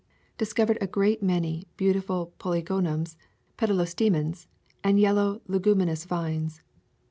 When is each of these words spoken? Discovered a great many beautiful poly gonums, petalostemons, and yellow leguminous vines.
Discovered 0.39 0.79
a 0.81 0.87
great 0.87 1.21
many 1.21 1.67
beautiful 1.77 2.33
poly 2.39 2.63
gonums, 2.63 3.17
petalostemons, 3.55 4.47
and 4.83 4.99
yellow 4.99 5.43
leguminous 5.47 6.05
vines. 6.05 6.63